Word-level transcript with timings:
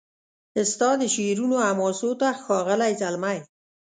ستا 0.71 0.89
د 1.01 1.03
شعرونو 1.13 1.57
حماسو 1.67 2.07
هغه 2.19 2.29
ښاغلی 2.43 2.91
زلمی 3.01 3.39